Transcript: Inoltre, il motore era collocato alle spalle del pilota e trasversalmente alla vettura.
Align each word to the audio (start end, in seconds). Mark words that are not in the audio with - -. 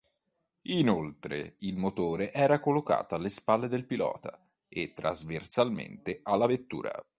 Inoltre, 0.69 1.57
il 1.59 1.77
motore 1.77 2.31
era 2.33 2.57
collocato 2.59 3.13
alle 3.13 3.29
spalle 3.29 3.67
del 3.67 3.85
pilota 3.85 4.43
e 4.67 4.93
trasversalmente 4.93 6.21
alla 6.23 6.47
vettura. 6.47 6.91